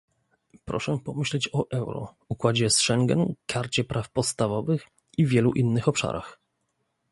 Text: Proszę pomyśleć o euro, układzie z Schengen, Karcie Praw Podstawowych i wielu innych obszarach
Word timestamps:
Proszę 0.65 0.97
pomyśleć 1.05 1.49
o 1.53 1.67
euro, 1.71 2.15
układzie 2.29 2.69
z 2.69 2.77
Schengen, 2.77 3.33
Karcie 3.45 3.83
Praw 3.83 4.09
Podstawowych 4.09 4.87
i 5.17 5.25
wielu 5.25 5.53
innych 5.53 5.87
obszarach 5.87 6.39